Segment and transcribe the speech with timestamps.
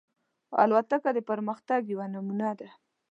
[0.61, 2.69] الوتکه د پرمختګ یوه نمونه ده.